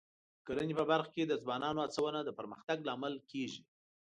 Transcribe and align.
د 0.37 0.39
کرنې 0.47 0.73
په 0.79 0.85
برخه 0.91 1.09
کې 1.15 1.23
د 1.25 1.33
ځوانانو 1.43 1.83
هڅونه 1.85 2.19
د 2.23 2.29
پرمختګ 2.39 2.77
لامل 2.87 3.15
کېږي. 3.31 3.63